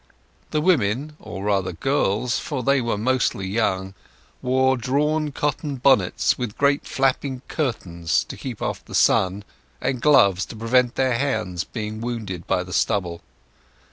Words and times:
The 0.49 0.61
women—or 0.61 1.43
rather 1.43 1.73
girls, 1.73 2.39
for 2.39 2.63
they 2.63 2.81
were 2.81 2.97
mostly 2.97 3.45
young—wore 3.47 4.75
drawn 4.77 5.31
cotton 5.31 5.75
bonnets 5.75 6.39
with 6.39 6.57
great 6.57 6.87
flapping 6.87 7.41
curtains 7.47 8.23
to 8.23 8.35
keep 8.35 8.63
off 8.63 8.83
the 8.83 8.95
sun, 8.95 9.43
and 9.79 10.01
gloves 10.01 10.43
to 10.47 10.55
prevent 10.55 10.95
their 10.95 11.19
hands 11.19 11.63
being 11.63 12.01
wounded 12.01 12.47
by 12.47 12.63
the 12.63 12.73
stubble. 12.73 13.21